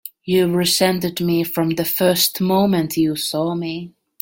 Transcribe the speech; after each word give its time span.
You've 0.25 0.55
resented 0.55 1.21
me 1.21 1.43
from 1.43 1.75
the 1.75 1.85
first 1.85 2.41
moment 2.41 2.97
you 2.97 3.15
saw 3.15 3.53
me! 3.53 3.93